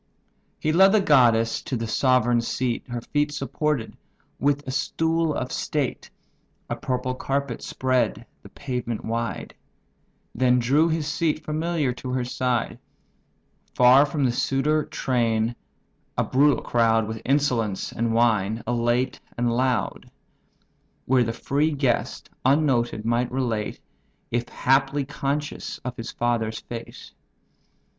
[0.59, 3.95] He led the goddess to the sovereign seat, Her feet supported
[4.39, 6.09] with a stool of state
[6.71, 9.53] (A purple carpet spread the pavement wide);
[10.33, 12.79] Then drew his seat, familiar, to her side;
[13.75, 15.55] Far from the suitor train,
[16.17, 20.09] a brutal crowd, With insolence, and wine, elate and loud:
[21.05, 23.79] Where the free guest, unnoted, might relate,
[24.31, 27.11] If haply conscious, of his father's fate.